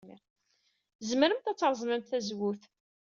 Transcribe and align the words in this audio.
Tzemremt 0.99 1.51
ad 1.51 1.57
treẓmemt 1.57 2.09
tazewwut. 2.09 2.61